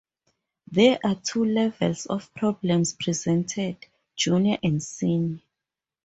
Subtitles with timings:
[0.71, 3.85] There are two levels of problems presented,
[4.15, 5.37] Junior and Senior.